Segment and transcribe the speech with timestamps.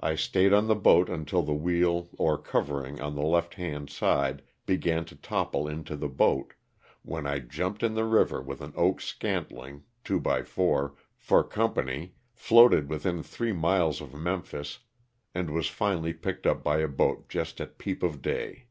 [0.00, 4.42] I stayed on the boat until the wheel or covering on the left hand side
[4.66, 6.52] began to topple into the boat,
[7.00, 13.22] when I jumped in the river with an oak scantling (2x4) for company, floated within
[13.22, 14.80] three miles of Memphis
[15.34, 18.66] and was finally picked up by a boat just at peep of day.